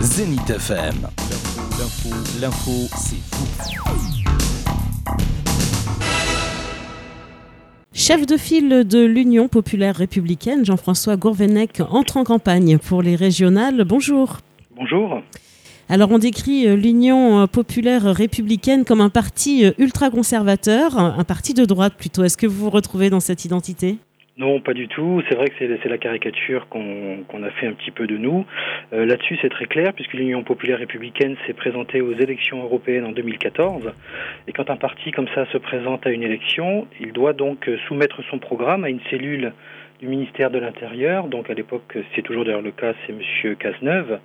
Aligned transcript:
Zénith 0.00 0.48
FM. 0.48 0.94
L'info, 1.76 2.08
l'info, 2.40 2.70
c'est 2.96 3.16
fou. 3.34 3.46
Chef 7.92 8.24
de 8.24 8.36
file 8.36 8.84
de 8.86 9.04
l'Union 9.04 9.48
populaire 9.48 9.96
républicaine, 9.96 10.64
Jean-François 10.64 11.16
Gourvenec 11.16 11.82
entre 11.90 12.16
en 12.16 12.22
campagne 12.22 12.78
pour 12.78 13.02
les 13.02 13.16
régionales. 13.16 13.82
Bonjour. 13.82 14.38
Bonjour. 14.76 15.20
Alors 15.88 16.12
on 16.12 16.18
décrit 16.18 16.68
euh, 16.68 16.76
l'Union 16.76 17.48
populaire 17.48 18.04
républicaine 18.04 18.84
comme 18.84 19.00
un 19.00 19.10
parti 19.10 19.64
euh, 19.64 19.72
ultra-conservateur, 19.78 20.96
un 20.96 21.24
parti 21.24 21.54
de 21.54 21.64
droite 21.64 21.94
plutôt. 21.98 22.22
Est-ce 22.22 22.36
que 22.36 22.46
vous 22.46 22.64
vous 22.64 22.70
retrouvez 22.70 23.10
dans 23.10 23.20
cette 23.20 23.44
identité? 23.44 23.98
Non, 24.38 24.60
pas 24.60 24.72
du 24.72 24.86
tout. 24.86 25.20
C'est 25.28 25.34
vrai 25.34 25.48
que 25.48 25.54
c'est 25.58 25.88
la 25.88 25.98
caricature 25.98 26.68
qu'on 26.68 27.42
a 27.42 27.50
fait 27.50 27.66
un 27.66 27.72
petit 27.72 27.90
peu 27.90 28.06
de 28.06 28.16
nous. 28.16 28.46
Euh, 28.92 29.04
là-dessus, 29.04 29.36
c'est 29.42 29.48
très 29.48 29.66
clair, 29.66 29.92
puisque 29.92 30.12
l'Union 30.12 30.44
populaire 30.44 30.78
républicaine 30.78 31.36
s'est 31.44 31.54
présentée 31.54 32.00
aux 32.00 32.12
élections 32.12 32.62
européennes 32.62 33.04
en 33.04 33.10
2014. 33.10 33.90
Et 34.46 34.52
quand 34.52 34.70
un 34.70 34.76
parti 34.76 35.10
comme 35.10 35.26
ça 35.34 35.44
se 35.46 35.58
présente 35.58 36.06
à 36.06 36.10
une 36.10 36.22
élection, 36.22 36.86
il 37.00 37.12
doit 37.12 37.32
donc 37.32 37.68
soumettre 37.88 38.22
son 38.30 38.38
programme 38.38 38.84
à 38.84 38.90
une 38.90 39.00
cellule 39.10 39.52
du 39.98 40.06
ministère 40.06 40.52
de 40.52 40.58
l'Intérieur. 40.58 41.26
Donc 41.26 41.50
à 41.50 41.54
l'époque, 41.54 41.98
c'est 42.14 42.22
toujours 42.22 42.44
d'ailleurs 42.44 42.62
le 42.62 42.70
cas, 42.70 42.94
c'est 43.06 43.12
Monsieur 43.12 43.56
Cazeneuve. 43.56 44.20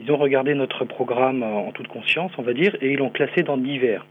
Ils 0.00 0.10
ont 0.10 0.16
regardé 0.16 0.54
notre 0.54 0.86
programme 0.86 1.42
en 1.42 1.72
toute 1.72 1.88
conscience, 1.88 2.32
on 2.38 2.42
va 2.42 2.54
dire, 2.54 2.74
et 2.80 2.92
ils 2.92 2.98
l'ont 2.98 3.10
classé 3.10 3.42
dans 3.42 3.58
divers. 3.58 4.06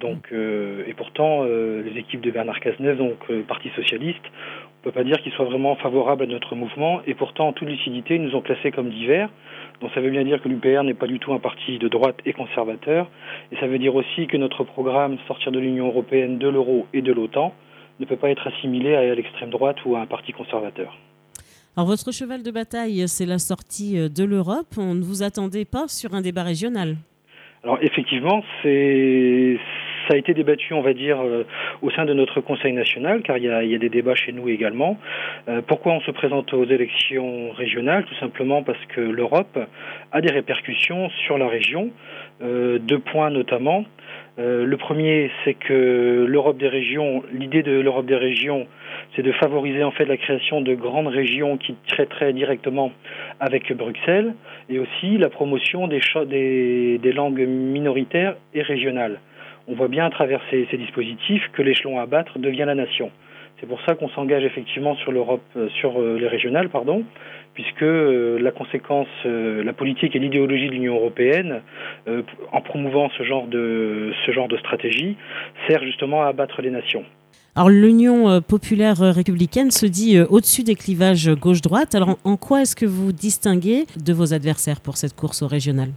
Donc, 0.00 0.28
euh, 0.32 0.84
et 0.86 0.94
pourtant, 0.94 1.44
euh, 1.44 1.82
les 1.82 2.00
équipes 2.00 2.22
de 2.22 2.30
Bernard 2.30 2.60
Cazeneuve, 2.60 2.96
donc 2.96 3.18
euh, 3.30 3.42
Parti 3.42 3.70
socialiste, 3.76 4.24
on 4.82 4.90
peut 4.90 4.92
pas 4.92 5.04
dire 5.04 5.22
qu'ils 5.22 5.30
soient 5.32 5.44
vraiment 5.44 5.76
favorables 5.76 6.24
à 6.24 6.26
notre 6.26 6.56
mouvement. 6.56 7.02
Et 7.06 7.14
pourtant, 7.14 7.46
en 7.46 7.52
toute 7.52 7.68
lucidité, 7.68 8.16
ils 8.16 8.22
nous 8.22 8.34
ont 8.34 8.40
classés 8.40 8.72
comme 8.72 8.90
divers. 8.90 9.30
Donc, 9.80 9.92
ça 9.94 10.00
veut 10.00 10.10
bien 10.10 10.24
dire 10.24 10.42
que 10.42 10.48
l'UPR 10.48 10.82
n'est 10.82 10.94
pas 10.94 11.06
du 11.06 11.20
tout 11.20 11.32
un 11.32 11.38
parti 11.38 11.78
de 11.78 11.86
droite 11.86 12.16
et 12.26 12.32
conservateur. 12.32 13.08
Et 13.52 13.56
ça 13.60 13.68
veut 13.68 13.78
dire 13.78 13.94
aussi 13.94 14.26
que 14.26 14.36
notre 14.36 14.64
programme, 14.64 15.18
sortir 15.28 15.52
de 15.52 15.60
l'Union 15.60 15.86
européenne, 15.86 16.38
de 16.38 16.48
l'euro 16.48 16.88
et 16.92 17.00
de 17.00 17.12
l'OTAN, 17.12 17.54
ne 18.00 18.06
peut 18.06 18.16
pas 18.16 18.30
être 18.30 18.44
assimilé 18.48 18.96
à 18.96 19.14
l'extrême 19.14 19.50
droite 19.50 19.76
ou 19.84 19.94
à 19.94 20.00
un 20.00 20.06
parti 20.06 20.32
conservateur. 20.32 20.98
Alors, 21.76 21.86
votre 21.86 22.10
cheval 22.10 22.42
de 22.42 22.50
bataille, 22.50 23.06
c'est 23.06 23.26
la 23.26 23.38
sortie 23.38 24.10
de 24.10 24.24
l'Europe. 24.24 24.74
On 24.78 24.94
ne 24.96 25.02
vous 25.02 25.22
attendait 25.22 25.64
pas 25.64 25.86
sur 25.86 26.12
un 26.12 26.22
débat 26.22 26.42
régional. 26.42 26.96
Alors 27.64 27.78
effectivement, 27.80 28.42
c'est 28.62 29.56
ça 30.08 30.14
a 30.14 30.16
été 30.16 30.34
débattu, 30.34 30.74
on 30.74 30.82
va 30.82 30.92
dire, 30.92 31.20
euh, 31.20 31.44
au 31.82 31.90
sein 31.90 32.04
de 32.04 32.14
notre 32.14 32.40
Conseil 32.40 32.72
national, 32.72 33.22
car 33.22 33.38
il 33.38 33.44
y 33.44 33.74
a, 33.74 33.78
des 33.78 33.88
débats 33.88 34.14
chez 34.14 34.32
nous 34.32 34.48
également. 34.48 34.98
Euh, 35.48 35.60
pourquoi 35.66 35.92
on 35.92 36.00
se 36.00 36.10
présente 36.10 36.52
aux 36.52 36.64
élections 36.64 37.50
régionales? 37.52 38.04
Tout 38.04 38.14
simplement 38.16 38.62
parce 38.62 38.84
que 38.86 39.00
l'Europe 39.00 39.58
a 40.12 40.20
des 40.20 40.30
répercussions 40.30 41.10
sur 41.26 41.38
la 41.38 41.48
région. 41.48 41.90
Euh, 42.42 42.78
deux 42.78 42.98
points 42.98 43.30
notamment. 43.30 43.84
Le 44.38 44.76
premier, 44.76 45.30
c'est 45.44 45.52
que 45.52 46.24
l'Europe 46.26 46.56
des 46.56 46.68
régions, 46.68 47.22
l'idée 47.34 47.62
de 47.62 47.78
l'Europe 47.78 48.06
des 48.06 48.16
régions, 48.16 48.66
c'est 49.14 49.20
de 49.20 49.30
favoriser 49.32 49.84
en 49.84 49.90
fait 49.90 50.06
la 50.06 50.16
création 50.16 50.62
de 50.62 50.74
grandes 50.74 51.08
régions 51.08 51.58
qui 51.58 51.74
traiteraient 51.86 52.32
directement 52.32 52.92
avec 53.40 53.70
Bruxelles, 53.74 54.34
et 54.70 54.78
aussi 54.78 55.18
la 55.18 55.28
promotion 55.28 55.86
des, 55.86 56.98
des 56.98 57.12
langues 57.12 57.46
minoritaires 57.46 58.36
et 58.54 58.62
régionales. 58.62 59.20
On 59.68 59.74
voit 59.74 59.88
bien 59.88 60.06
à 60.06 60.10
travers 60.10 60.40
ces, 60.50 60.66
dispositifs 60.76 61.48
que 61.52 61.62
l'échelon 61.62 61.98
à 61.98 62.06
battre 62.06 62.38
devient 62.38 62.64
la 62.66 62.74
nation. 62.74 63.10
C'est 63.60 63.66
pour 63.66 63.80
ça 63.82 63.94
qu'on 63.94 64.08
s'engage 64.08 64.42
effectivement 64.42 64.96
sur 64.96 65.12
l'Europe, 65.12 65.42
euh, 65.56 65.68
sur 65.80 66.00
les 66.00 66.26
régionales, 66.26 66.68
pardon, 66.68 67.04
puisque 67.54 67.82
euh, 67.82 68.38
la 68.38 68.50
conséquence, 68.50 69.08
euh, 69.26 69.62
la 69.62 69.72
politique 69.72 70.16
et 70.16 70.18
l'idéologie 70.18 70.66
de 70.66 70.72
l'Union 70.72 70.94
européenne, 70.94 71.60
euh, 72.08 72.22
en 72.52 72.60
promouvant 72.60 73.10
ce 73.18 73.22
genre 73.24 73.46
de 73.46 74.12
stratégie, 74.58 75.16
sert 75.68 75.82
justement 75.82 76.22
à 76.22 76.26
abattre 76.26 76.62
les 76.62 76.70
nations. 76.70 77.04
Alors 77.54 77.68
l'Union 77.68 78.40
populaire 78.40 78.96
républicaine 78.96 79.70
se 79.70 79.84
dit 79.84 80.18
au-dessus 80.18 80.62
des 80.62 80.74
clivages 80.74 81.28
gauche-droite. 81.34 81.94
Alors 81.94 82.16
en 82.24 82.38
quoi 82.38 82.62
est-ce 82.62 82.74
que 82.74 82.86
vous 82.86 83.12
distinguez 83.12 83.84
de 84.02 84.12
vos 84.14 84.32
adversaires 84.32 84.80
pour 84.80 84.96
cette 84.96 85.14
course 85.14 85.42
au 85.42 85.48
régional 85.48 85.88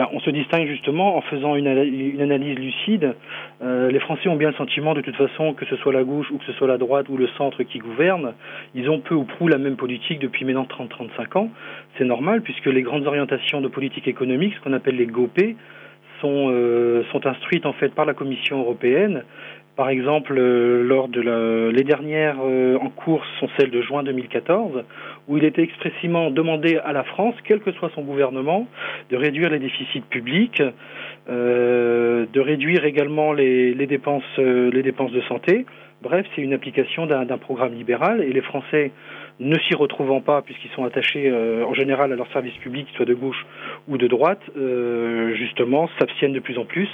ben, 0.00 0.08
on 0.14 0.20
se 0.20 0.30
distingue 0.30 0.66
justement 0.66 1.18
en 1.18 1.20
faisant 1.20 1.56
une, 1.56 1.66
analyse 1.66 2.58
lucide. 2.58 3.14
Euh, 3.62 3.90
les 3.90 4.00
Français 4.00 4.30
ont 4.30 4.36
bien 4.36 4.48
le 4.48 4.54
sentiment 4.54 4.94
de 4.94 5.02
toute 5.02 5.14
façon 5.14 5.52
que 5.52 5.66
ce 5.66 5.76
soit 5.76 5.92
la 5.92 6.04
gauche 6.04 6.30
ou 6.30 6.38
que 6.38 6.44
ce 6.46 6.52
soit 6.54 6.68
la 6.68 6.78
droite 6.78 7.10
ou 7.10 7.18
le 7.18 7.28
centre 7.36 7.62
qui 7.64 7.80
gouverne, 7.80 8.32
ils 8.74 8.88
ont 8.88 9.00
peu 9.00 9.14
ou 9.14 9.24
prou 9.24 9.46
la 9.46 9.58
même 9.58 9.76
politique 9.76 10.18
depuis 10.18 10.46
maintenant 10.46 10.64
30-35 10.64 11.38
ans. 11.38 11.50
C'est 11.98 12.06
normal 12.06 12.40
puisque 12.40 12.64
les 12.64 12.80
grandes 12.80 13.06
orientations 13.06 13.60
de 13.60 13.68
politique 13.68 14.08
économique, 14.08 14.54
ce 14.54 14.60
qu'on 14.62 14.72
appelle 14.72 14.96
les 14.96 15.04
GOP, 15.04 15.38
sont, 16.20 16.50
euh, 16.50 17.02
sont 17.12 17.26
instruites 17.26 17.66
en 17.66 17.72
fait 17.72 17.90
par 17.94 18.04
la 18.04 18.14
Commission 18.14 18.60
européenne 18.60 19.24
par 19.76 19.88
exemple, 19.88 20.34
euh, 20.36 20.82
lors 20.82 21.08
de 21.08 21.70
les 21.70 21.84
dernières 21.84 22.36
euh, 22.42 22.76
en 22.76 22.90
cours 22.90 23.24
sont 23.38 23.48
celles 23.56 23.70
de 23.70 23.80
juin 23.80 24.02
2014, 24.02 24.84
où 25.26 25.38
il 25.38 25.44
était 25.44 25.62
expressément 25.62 26.30
demandé 26.30 26.76
à 26.84 26.92
la 26.92 27.02
France, 27.02 27.34
quel 27.44 27.60
que 27.60 27.72
soit 27.72 27.90
son 27.94 28.02
gouvernement, 28.02 28.66
de 29.08 29.16
réduire 29.16 29.48
les 29.48 29.58
déficits 29.58 30.02
publics, 30.02 30.62
de 31.28 32.40
réduire 32.40 32.84
également 32.84 33.32
les, 33.32 33.86
dépenses, 33.86 34.36
les 34.36 34.82
dépenses 34.82 35.12
de 35.12 35.22
santé. 35.22 35.64
Bref, 36.02 36.26
c'est 36.34 36.42
une 36.42 36.52
application 36.52 37.06
d'un 37.06 37.38
programme 37.38 37.72
libéral 37.72 38.22
et 38.22 38.32
les 38.32 38.42
Français 38.42 38.90
ne 39.38 39.58
s'y 39.60 39.74
retrouvant 39.74 40.20
pas, 40.20 40.42
puisqu'ils 40.42 40.70
sont 40.72 40.84
attachés 40.84 41.28
euh, 41.28 41.64
en 41.64 41.74
général 41.74 42.12
à 42.12 42.16
leur 42.16 42.30
service 42.32 42.54
public, 42.54 42.86
soit 42.96 43.06
de 43.06 43.14
gauche 43.14 43.46
ou 43.88 43.96
de 43.96 44.06
droite, 44.06 44.42
euh, 44.56 45.34
justement, 45.36 45.88
s'abstiennent 45.98 46.32
de 46.32 46.40
plus 46.40 46.58
en 46.58 46.64
plus 46.64 46.88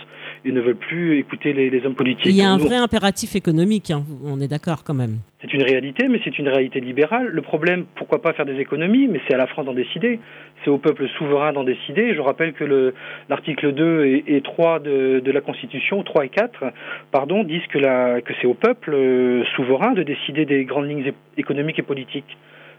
et 0.45 0.53
ne 0.53 0.61
veulent 0.61 0.77
plus 0.77 1.19
écouter 1.19 1.53
les, 1.53 1.71
les 1.71 1.85
hommes 1.87 1.95
politiques. 1.95 2.27
Il 2.27 2.37
y 2.37 2.43
a 2.43 2.51
un 2.51 2.59
vrai 2.59 2.77
impératif 2.77 3.35
économique, 3.35 3.91
hein, 3.91 4.05
on 4.25 4.41
est 4.41 4.49
d'accord 4.49 4.85
quand 4.85 4.95
même. 4.95 5.19
C'est 5.43 5.53
une 5.53 5.63
réalité, 5.63 6.09
mais 6.09 6.19
c'est 6.25 6.39
une 6.39 6.49
réalité 6.49 6.81
libérale. 6.81 7.29
Le 7.29 7.43
problème, 7.43 7.85
pourquoi 7.95 8.23
pas 8.23 8.33
faire 8.33 8.47
des 8.47 8.59
économies, 8.59 9.07
mais 9.07 9.21
c'est 9.29 9.35
à 9.35 9.37
la 9.37 9.47
France 9.47 9.67
d'en 9.67 9.75
décider. 9.75 10.19
C'est 10.65 10.71
au 10.71 10.79
peuple 10.79 11.07
souverain 11.19 11.53
d'en 11.53 11.63
décider. 11.63 12.15
Je 12.15 12.21
rappelle 12.21 12.55
que 12.55 12.95
l'article 13.29 13.73
2 13.73 14.05
et, 14.07 14.25
et 14.37 14.41
3 14.41 14.81
de, 14.81 15.21
de, 15.21 15.31
la 15.31 15.43
Constitution, 15.43 16.03
3 16.03 16.25
et 16.25 16.29
4, 16.31 16.65
pardon, 17.13 17.45
disent 17.45 17.67
que, 17.69 17.79
la, 17.79 18.23
que 18.23 18.33
c'est 18.41 18.47
au 18.47 18.55
peuple 18.55 18.95
euh, 18.95 19.45
souverain 19.57 19.93
de 19.93 20.03
décider 20.03 20.47
des 20.47 20.65
grandes 20.65 20.89
lignes 20.89 21.13
économiques 21.37 21.79
et 21.79 21.83
politiques. 21.83 22.36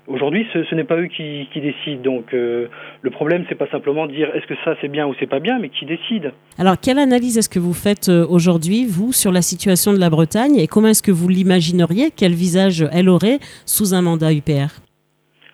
Aujourd'hui, 0.07 0.47
ce, 0.53 0.63
ce 0.63 0.73
n'est 0.73 0.85
pas 0.85 0.95
eux 0.95 1.07
qui, 1.07 1.49
qui 1.51 1.59
décident. 1.59 2.01
Donc, 2.01 2.33
euh, 2.33 2.67
le 3.01 3.09
problème, 3.09 3.43
c'est 3.49 3.55
pas 3.55 3.67
simplement 3.67 4.07
de 4.07 4.13
dire 4.13 4.33
est-ce 4.33 4.47
que 4.47 4.53
ça 4.63 4.75
c'est 4.79 4.87
bien 4.87 5.05
ou 5.05 5.13
c'est 5.19 5.27
pas 5.27 5.41
bien, 5.41 5.59
mais 5.59 5.67
qui 5.67 5.85
décide. 5.85 6.31
Alors, 6.57 6.75
quelle 6.81 6.97
analyse 6.97 7.37
est-ce 7.37 7.49
que 7.49 7.59
vous 7.59 7.73
faites 7.73 8.07
euh, 8.07 8.25
aujourd'hui, 8.29 8.85
vous, 8.85 9.11
sur 9.11 9.33
la 9.33 9.41
situation 9.41 9.91
de 9.91 9.99
la 9.99 10.09
Bretagne 10.09 10.55
et 10.55 10.67
comment 10.67 10.87
est-ce 10.87 11.03
que 11.03 11.11
vous 11.11 11.27
l'imagineriez? 11.27 12.11
Quel 12.15 12.31
visage 12.31 12.87
elle 12.93 13.09
aurait 13.09 13.39
sous 13.65 13.93
un 13.93 14.01
mandat 14.01 14.31
UPR 14.31 14.79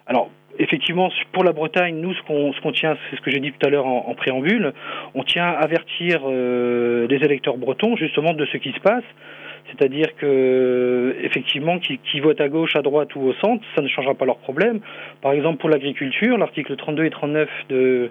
Alors, 0.06 0.30
effectivement, 0.60 1.10
pour 1.32 1.44
la 1.44 1.52
Bretagne, 1.52 1.96
nous, 1.96 2.14
ce 2.14 2.22
qu'on 2.22 2.52
qu 2.52 2.78
tient, 2.78 2.96
c'est 3.10 3.18
ce 3.18 3.22
que 3.22 3.32
j'ai 3.32 3.40
dit 3.40 3.52
tout 3.54 3.66
à 3.66 3.72
l'heure 3.72 3.88
en, 3.88 4.06
en, 4.08 4.14
préambule, 4.14 4.74
on 5.16 5.24
tient 5.24 5.46
à 5.46 5.64
avertir 5.64 6.22
euh, 6.26 7.08
les 7.08 7.18
électeurs 7.18 7.58
bretons 7.58 7.96
justement 7.96 8.34
de 8.34 8.46
ce 8.46 8.58
qui 8.58 8.72
se 8.72 8.80
passe. 8.82 9.04
C'est-à-dire 9.74 10.16
que 10.18 11.16
effectivement, 11.22 11.80
qui, 11.80 12.20
votent 12.20 12.42
à 12.42 12.50
gauche, 12.50 12.76
à 12.76 12.82
droite 12.82 13.16
ou 13.16 13.22
au 13.22 13.34
centre, 13.34 13.64
ça 13.76 13.82
ne 13.82 13.88
changera 13.88 14.14
pas 14.14 14.26
leur 14.26 14.38
problème. 14.38 14.80
Par 15.22 15.34
exemple, 15.34 15.58
pour 15.58 15.70
l'agriculture, 15.70 16.38
l'article 16.38 16.76
32 16.76 17.06
et 17.06 17.10
39 17.10 17.50
de, 17.70 18.10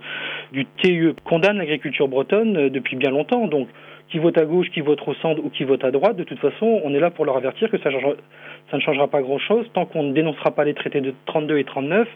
du 0.53 0.67
TUE 0.79 1.15
condamne 1.25 1.59
l'agriculture 1.59 2.09
bretonne 2.09 2.69
depuis 2.69 2.97
bien 2.97 3.11
longtemps. 3.11 3.47
Donc, 3.47 3.69
qui 4.09 4.19
vote 4.19 4.37
à 4.37 4.45
gauche, 4.45 4.69
qui 4.71 4.81
vote 4.81 5.01
au 5.07 5.15
centre 5.15 5.43
ou 5.43 5.49
qui 5.49 5.65
vote 5.65 5.83
à 5.85 5.91
droite, 5.91 6.17
de 6.17 6.25
toute 6.25 6.39
façon, 6.39 6.81
on 6.85 6.95
est 6.95 7.01
là 7.01 7.11
pour 7.11 7.25
leur 7.25 7.37
avertir 7.37 7.71
que 7.71 7.79
ça, 7.79 7.89
ne 7.91 8.81
changera 8.81 9.09
pas 9.09 9.23
grand-chose 9.23 9.67
tant 9.73 9.87
qu'on 9.87 10.03
ne 10.03 10.13
dénoncera 10.13 10.51
pas 10.51 10.65
les 10.65 10.75
traités 10.75 11.01
de 11.01 11.15
32 11.27 11.59
et 11.59 11.65
39 11.65 12.07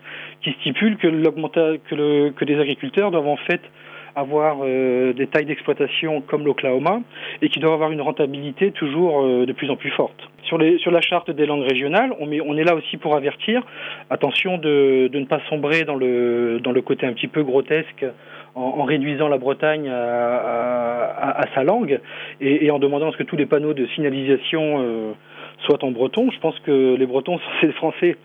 qui 0.42 0.52
stipulent 0.60 0.98
que, 0.98 1.08
que, 1.08 2.30
que 2.30 2.44
les 2.44 2.60
agriculteurs 2.60 3.10
doivent 3.10 3.28
en 3.28 3.36
fait 3.36 3.60
avoir 4.16 4.58
euh, 4.62 5.12
des 5.12 5.26
tailles 5.26 5.44
d'exploitation 5.44 6.22
comme 6.22 6.44
l'Oklahoma 6.44 7.00
et 7.42 7.50
qui 7.50 7.60
doivent 7.60 7.74
avoir 7.74 7.92
une 7.92 8.00
rentabilité 8.00 8.72
toujours 8.72 9.22
euh, 9.22 9.44
de 9.46 9.52
plus 9.52 9.70
en 9.70 9.76
plus 9.76 9.90
forte. 9.90 10.18
Sur, 10.44 10.58
la 10.58 11.00
charte 11.00 11.30
des 11.30 11.44
langues 11.44 11.68
régionales, 11.68 12.14
on, 12.20 12.56
est 12.56 12.64
là 12.64 12.76
aussi 12.76 12.96
pour 12.96 13.16
avertir, 13.16 13.66
attention 14.10 14.58
de, 14.58 15.10
ne 15.12 15.24
pas 15.24 15.40
sombrer 15.48 15.84
dans 15.84 15.96
le 15.96 16.80
côté 16.82 17.04
un 17.04 17.12
petit 17.14 17.26
peu 17.26 17.42
grotesque 17.42 18.06
en, 18.56 18.60
en 18.80 18.84
réduisant 18.84 19.28
la 19.28 19.38
Bretagne 19.38 19.88
à, 19.88 20.36
à, 20.36 21.42
à 21.42 21.54
sa 21.54 21.62
langue 21.62 22.00
et, 22.40 22.64
et, 22.66 22.70
en 22.70 22.78
demandant 22.78 23.08
à 23.10 23.12
ce 23.12 23.16
que 23.18 23.22
tous 23.22 23.36
les 23.36 23.46
panneaux 23.46 23.74
de 23.74 23.86
signalisation 23.94 24.80
euh, 24.80 25.12
soit 25.66 25.82
en 25.84 25.90
breton. 25.90 26.30
Je 26.30 26.38
pense 26.40 26.58
que 26.60 26.96
les 26.96 27.06
Bretons 27.06 27.38
sont 27.38 27.44
ces 27.60 27.72
Français 27.72 28.16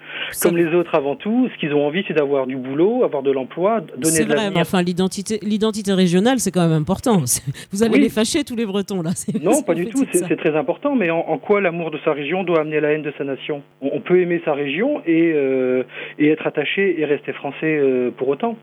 comme 0.41 0.57
les 0.57 0.67
autres 0.75 0.95
avant 0.95 1.15
tout. 1.15 1.49
Ce 1.53 1.59
qu'ils 1.59 1.73
ont 1.73 1.85
envie, 1.85 2.03
c'est 2.07 2.13
d'avoir 2.13 2.45
du 2.47 2.55
boulot, 2.57 3.03
avoir 3.03 3.23
de 3.23 3.31
l'emploi, 3.31 3.79
donner 3.81 4.05
C'est 4.05 4.25
de 4.25 4.33
vrai, 4.33 4.49
mais 4.53 4.61
enfin 4.61 4.81
l'identité, 4.81 5.39
l'identité 5.41 5.93
régionale, 5.93 6.39
c'est 6.39 6.51
quand 6.51 6.67
même 6.67 6.81
important. 6.81 7.17
Vous 7.71 7.83
allez 7.83 7.93
Oui. 7.95 8.01
les 8.01 8.09
fâcher 8.09 8.43
tous 8.43 8.55
les 8.55 8.65
Bretons 8.65 9.01
là. 9.01 9.11
C'est- 9.15 9.41
Non, 9.43 9.51
c'est- 9.53 9.65
pas 9.65 9.73
du 9.75 9.87
tout. 9.87 10.03
C'est 10.11 10.25
c'est 10.25 10.35
très 10.37 10.55
important. 10.55 10.95
Mais 10.95 11.09
en, 11.09 11.19
en 11.19 11.37
quoi 11.37 11.61
l'amour 11.61 11.91
de 11.91 11.99
sa 12.05 12.13
région 12.13 12.43
doit 12.43 12.61
amener 12.61 12.79
la 12.79 12.91
haine 12.93 13.01
de 13.03 13.13
sa 13.17 13.23
nation? 13.23 13.61
On, 13.81 13.89
on 13.93 13.99
peut 14.01 14.19
aimer 14.21 14.41
sa 14.45 14.53
région 14.53 15.01
et, 15.05 15.31
euh, 15.35 15.83
et 16.19 16.29
être 16.29 16.47
attaché 16.47 16.99
et 17.01 17.05
rester 17.05 17.33
français 17.33 17.77
euh, 17.77 18.11
pour 18.15 18.27
autant. 18.29 18.55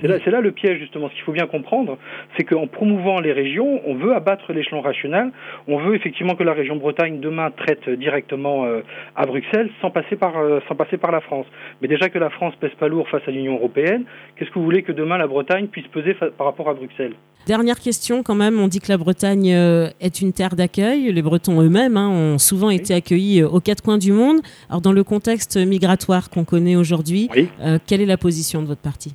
C'est 0.00 0.30
là, 0.30 0.40
le 0.40 0.50
piège 0.50 0.80
justement. 0.80 1.08
Ce 1.08 1.14
qu'il 1.14 1.22
faut 1.22 1.32
bien 1.32 1.46
comprendre, 1.46 1.98
c'est 2.36 2.44
qu'en 2.44 2.66
promouvant 2.66 3.20
les 3.20 3.32
régions, 3.32 3.80
on 3.86 3.94
veut 3.94 4.12
abattre 4.12 4.52
l'échelon 4.52 4.80
régional. 4.80 5.30
On 5.68 5.78
veut 5.78 5.94
effectivement 5.94 6.34
que 6.34 6.42
la 6.42 6.52
région 6.52 6.76
Bretagne 6.76 7.20
demain 7.20 7.50
traite 7.52 7.88
directement 7.88 8.64
euh, 8.64 8.80
à 9.14 9.24
Bruxelles 9.24 9.70
sans 9.80 9.90
passer 9.90 10.16
par 10.16 10.36
euh, 10.36 10.58
sans 10.68 10.74
passer 10.74 10.96
par 10.96 11.12
la 11.12 11.20
France. 11.20 11.46
Mais 11.80 11.88
déjà 11.88 12.08
que 12.08 12.18
la 12.18 12.30
France 12.30 12.54
pèse 12.60 12.74
pas 12.78 12.88
lourd 12.88 13.08
face 13.08 13.22
à 13.28 13.30
l'Union 13.30 13.54
européenne, 13.54 14.04
qu'est-ce 14.36 14.50
que 14.50 14.58
vous 14.58 14.64
voulez 14.64 14.82
que 14.82 14.92
demain 14.92 15.16
la 15.16 15.28
Bretagne 15.28 15.68
puisse 15.68 15.86
peser 15.86 16.14
par 16.14 16.46
rapport 16.46 16.68
à 16.68 16.74
Bruxelles? 16.74 17.14
Dernière 17.46 17.78
question 17.78 18.22
quand 18.22 18.34
même, 18.34 18.58
on 18.58 18.68
dit 18.68 18.80
que 18.80 18.90
la 18.90 18.98
Bretagne 18.98 19.54
euh, 19.54 19.90
est 20.00 20.20
une 20.20 20.32
terre 20.32 20.56
d'accueil. 20.56 21.12
Les 21.12 21.22
Bretons 21.22 21.62
eux-mêmes 21.62 21.96
hein, 21.96 22.08
ont 22.08 22.38
souvent 22.38 22.70
été 22.70 22.94
accueillis 22.94 23.44
aux 23.44 23.60
quatre 23.60 23.82
coins 23.82 23.98
du 23.98 24.10
monde. 24.10 24.38
Alors 24.68 24.80
dans 24.80 24.92
le 24.92 25.04
contexte 25.04 25.56
migratoire 25.56 26.30
qu'on 26.30 26.44
connaît 26.44 26.74
aujourd'hui, 26.74 27.28
quelle 27.86 28.00
est 28.00 28.06
la 28.06 28.16
position 28.16 28.60
de 28.60 28.66
votre 28.66 28.80
parti? 28.80 29.14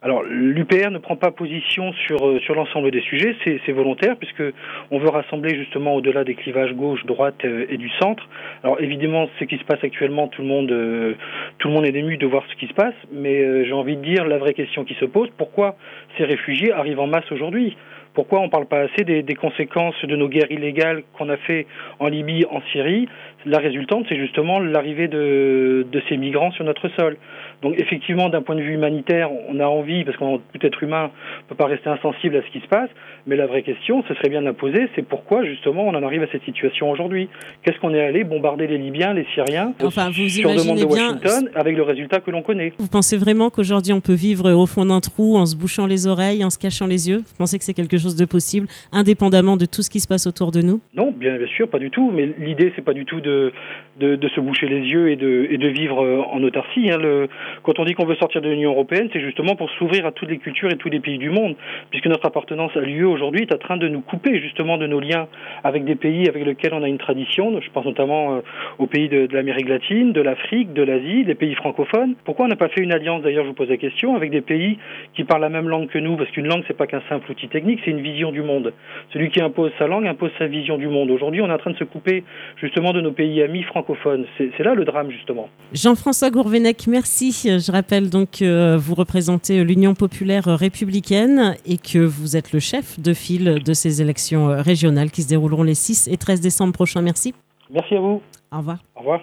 Alors 0.00 0.22
l'UPR 0.22 0.92
ne 0.92 0.98
prend 0.98 1.16
pas 1.16 1.32
position 1.32 1.92
sur 2.06 2.24
euh, 2.24 2.38
sur 2.40 2.54
l'ensemble 2.54 2.92
des 2.92 3.00
sujets, 3.00 3.34
c'est 3.44 3.72
volontaire 3.72 4.16
puisque 4.16 4.44
on 4.92 4.98
veut 5.00 5.08
rassembler 5.08 5.56
justement 5.56 5.96
au-delà 5.96 6.22
des 6.22 6.36
clivages 6.36 6.72
gauche, 6.74 7.04
droite 7.04 7.44
euh, 7.44 7.66
et 7.68 7.76
du 7.78 7.90
centre. 8.00 8.28
Alors 8.62 8.80
évidemment, 8.80 9.28
ce 9.40 9.44
qui 9.44 9.58
se 9.58 9.64
passe 9.64 9.82
actuellement, 9.82 10.28
tout 10.28 10.42
le 10.42 10.48
monde 10.48 10.70
euh, 10.70 11.14
tout 11.58 11.66
le 11.66 11.74
monde 11.74 11.84
est 11.84 11.96
ému 11.96 12.16
de 12.16 12.26
voir 12.26 12.44
ce 12.48 12.54
qui 12.54 12.68
se 12.68 12.74
passe, 12.74 12.94
mais 13.12 13.64
j'ai 13.64 13.72
envie 13.72 13.96
de 13.96 14.02
dire 14.02 14.24
la 14.24 14.38
vraie 14.38 14.54
question 14.54 14.84
qui 14.84 14.94
se 14.94 15.04
pose 15.04 15.30
pourquoi 15.36 15.74
ces 16.16 16.24
réfugiés 16.24 16.70
arrivent 16.70 17.00
en 17.00 17.08
masse 17.08 17.30
aujourd'hui? 17.32 17.76
Pourquoi 18.18 18.40
on 18.40 18.46
ne 18.46 18.50
parle 18.50 18.66
pas 18.66 18.80
assez 18.80 19.04
des, 19.04 19.34
conséquences 19.36 19.94
de 20.04 20.16
nos 20.16 20.28
guerres 20.28 20.50
illégales 20.50 21.04
qu'on 21.16 21.28
a 21.28 21.36
fait 21.36 21.68
en 22.00 22.08
Libye, 22.08 22.44
en 22.50 22.60
Syrie? 22.72 23.08
La 23.46 23.58
résultante, 23.58 24.06
c'est 24.08 24.16
justement 24.16 24.58
l'arrivée 24.58 25.06
de, 25.06 25.86
ces 26.08 26.16
migrants 26.16 26.50
sur 26.50 26.64
notre 26.64 26.88
sol. 26.98 27.16
Donc 27.62 27.74
effectivement, 27.78 28.28
d'un 28.28 28.42
point 28.42 28.54
de 28.54 28.60
vue 28.60 28.74
humanitaire, 28.74 29.30
on 29.48 29.58
a 29.60 29.66
envie, 29.66 30.04
parce 30.04 30.16
qu'on 30.16 30.38
tout 30.38 30.66
être 30.66 30.82
humain 30.82 31.10
ne 31.44 31.48
peut 31.48 31.54
pas 31.54 31.66
rester 31.66 31.88
insensible 31.88 32.36
à 32.36 32.42
ce 32.42 32.50
qui 32.52 32.60
se 32.60 32.68
passe, 32.68 32.90
mais 33.26 33.36
la 33.36 33.46
vraie 33.46 33.62
question, 33.62 34.04
ce 34.08 34.14
serait 34.14 34.28
bien 34.28 34.40
de 34.40 34.46
la 34.46 34.52
poser, 34.52 34.88
c'est 34.94 35.06
pourquoi 35.06 35.44
justement 35.44 35.82
on 35.86 35.94
en 35.94 36.02
arrive 36.02 36.22
à 36.22 36.26
cette 36.30 36.44
situation 36.44 36.90
aujourd'hui? 36.90 37.28
Qu'est-ce 37.62 37.78
qu'on 37.78 37.94
est 37.94 38.02
allé 38.02 38.24
bombarder 38.24 38.66
les 38.66 38.78
Libyens, 38.78 39.14
les 39.14 39.26
Syriens, 39.34 39.72
enfin, 39.82 40.10
vous 40.10 40.28
sur 40.28 40.54
demande 40.54 40.78
de 40.78 40.84
Washington, 40.84 41.50
avec 41.54 41.76
le 41.76 41.82
résultat 41.82 42.20
que 42.20 42.30
l'on 42.30 42.42
connaît? 42.42 42.72
Vous 42.78 42.88
pensez 42.88 43.16
vraiment 43.16 43.50
qu'aujourd'hui 43.50 43.92
on 43.92 44.00
peut 44.00 44.14
vivre 44.14 44.52
au 44.52 44.66
fond 44.66 44.86
d'un 44.86 45.00
trou 45.00 45.36
en 45.36 45.46
se 45.46 45.56
bouchant 45.56 45.86
les 45.86 46.06
oreilles, 46.06 46.44
en 46.44 46.50
se 46.50 46.58
cachant 46.58 46.86
les 46.86 47.08
yeux? 47.08 47.18
Vous 47.18 47.36
pensez 47.36 47.58
que 47.58 47.64
c'est 47.64 47.74
quelque 47.74 47.98
chose 47.98 48.16
de 48.16 48.24
possible, 48.24 48.66
indépendamment 48.92 49.56
de 49.56 49.66
tout 49.66 49.82
ce 49.82 49.90
qui 49.90 50.00
se 50.00 50.08
passe 50.08 50.26
autour 50.26 50.50
de 50.52 50.62
nous? 50.62 50.80
Non, 50.94 51.10
bien, 51.10 51.36
bien 51.36 51.46
sûr, 51.46 51.68
pas 51.68 51.78
du 51.78 51.90
tout. 51.90 52.10
Mais 52.10 52.30
l'idée, 52.38 52.72
c'est 52.76 52.84
pas 52.84 52.92
du 52.92 53.04
tout 53.04 53.20
de, 53.20 53.52
de, 53.98 54.16
de, 54.16 54.28
se 54.28 54.40
boucher 54.40 54.68
les 54.68 54.80
yeux 54.80 55.10
et 55.10 55.16
de, 55.16 55.46
et 55.50 55.58
de 55.58 55.68
vivre 55.68 56.04
euh, 56.04 56.22
en 56.30 56.42
autarcie. 56.42 56.90
Hein. 56.90 56.98
Le, 56.98 57.28
quand 57.62 57.78
on 57.78 57.84
dit 57.84 57.94
qu'on 57.94 58.06
veut 58.06 58.16
sortir 58.16 58.40
de 58.40 58.48
l'Union 58.48 58.70
européenne, 58.70 59.08
c'est 59.12 59.20
justement 59.20 59.56
pour 59.56 59.70
s'ouvrir 59.70 60.06
à 60.06 60.12
toutes 60.12 60.30
les 60.30 60.38
cultures 60.38 60.70
et 60.70 60.76
tous 60.76 60.88
les 60.88 61.00
pays 61.00 61.18
du 61.18 61.30
monde, 61.30 61.54
puisque 61.90 62.06
notre 62.06 62.26
appartenance 62.26 62.72
à 62.76 62.80
l'UE 62.80 63.04
aujourd'hui 63.04 63.42
est 63.42 63.52
en 63.52 63.58
train 63.58 63.76
de 63.76 63.88
nous 63.88 64.00
couper 64.00 64.40
justement 64.40 64.78
de 64.78 64.86
nos 64.86 65.00
liens 65.00 65.28
avec 65.64 65.84
des 65.84 65.94
pays 65.94 66.28
avec 66.28 66.44
lesquels 66.44 66.74
on 66.74 66.82
a 66.82 66.88
une 66.88 66.98
tradition. 66.98 67.60
Je 67.60 67.70
pense 67.70 67.84
notamment 67.84 68.36
euh, 68.36 68.40
aux 68.78 68.86
pays 68.86 69.08
de, 69.08 69.28
l'Amérique 69.32 69.68
latine, 69.68 70.12
de 70.12 70.20
l'Afrique, 70.20 70.72
de 70.72 70.82
l'Asie, 70.82 71.24
des 71.24 71.34
pays 71.34 71.54
francophones. 71.54 72.14
Pourquoi 72.24 72.46
on 72.46 72.48
n'a 72.48 72.56
pas 72.56 72.68
fait 72.68 72.80
une 72.80 72.92
alliance, 72.92 73.22
d'ailleurs, 73.22 73.44
je 73.44 73.48
vous 73.48 73.54
pose 73.54 73.68
la 73.68 73.76
question, 73.76 74.16
avec 74.16 74.30
des 74.30 74.40
pays 74.40 74.78
qui 75.14 75.24
parlent 75.24 75.42
la 75.42 75.48
même 75.48 75.68
langue 75.68 75.88
que 75.88 75.98
nous? 75.98 76.16
Parce 76.16 76.30
qu'une 76.30 76.46
langue, 76.46 76.64
c'est 76.66 76.76
pas 76.76 76.86
qu'un 76.86 77.02
simple 77.08 77.30
outil 77.30 77.48
technique, 77.48 77.80
c'est 77.84 77.90
une 77.90 78.00
vision 78.00 78.32
du 78.32 78.42
monde. 78.42 78.72
Celui 79.12 79.30
qui 79.30 79.40
impose 79.40 79.72
sa 79.78 79.86
langue 79.86 80.06
impose 80.06 80.30
sa 80.38 80.46
vision 80.46 80.78
du 80.78 80.88
monde. 80.88 81.10
Aujourd'hui, 81.10 81.40
on 81.40 81.48
est 81.48 81.52
en 81.52 81.58
train 81.58 81.70
de 81.70 81.76
se 81.76 81.84
couper 81.84 82.24
justement 82.56 82.92
de 82.92 83.00
nos 83.00 83.12
pays 83.12 83.42
amis 83.42 83.62
francophones. 83.62 84.26
C'est 84.36 84.62
là 84.62 84.74
le 84.74 84.84
drame, 84.84 85.10
justement. 85.10 85.48
Jean-François 85.72 86.30
Gourvenec, 86.30 86.86
merci. 86.86 87.37
Je 87.44 87.72
rappelle 87.72 88.10
donc 88.10 88.30
que 88.38 88.76
vous 88.76 88.94
représentez 88.94 89.62
l'Union 89.64 89.94
populaire 89.94 90.44
républicaine 90.44 91.56
et 91.66 91.78
que 91.78 91.98
vous 91.98 92.36
êtes 92.36 92.52
le 92.52 92.60
chef 92.60 92.98
de 93.00 93.12
file 93.12 93.62
de 93.64 93.72
ces 93.72 94.02
élections 94.02 94.46
régionales 94.62 95.10
qui 95.10 95.22
se 95.22 95.28
dérouleront 95.28 95.62
les 95.62 95.74
6 95.74 96.08
et 96.08 96.16
13 96.16 96.40
décembre 96.40 96.72
prochains. 96.72 97.02
Merci. 97.02 97.34
Merci 97.70 97.94
à 97.96 98.00
vous. 98.00 98.20
Au 98.52 98.58
revoir. 98.58 98.78
Au 98.96 99.00
revoir. 99.00 99.20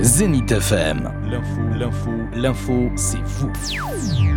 Zénith 0.00 0.52
FM. 0.52 1.10
L'info, 1.30 1.60
l'info, 1.78 2.10
l'info, 2.34 2.90
c'est 2.96 3.22
vous. 3.22 4.35